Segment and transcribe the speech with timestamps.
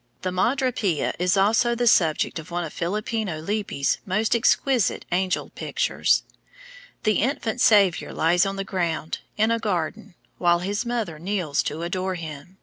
[0.22, 5.50] ]The Madre Pia is also the subject of one of Filippino Lippi's most exquisite angel
[5.50, 6.22] pictures.
[7.02, 11.82] The Infant Saviour lies on the ground, in a garden, while his mother kneels to
[11.82, 12.56] adore him.